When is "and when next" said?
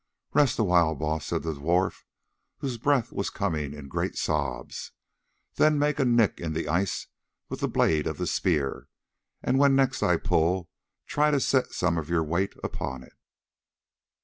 9.43-10.01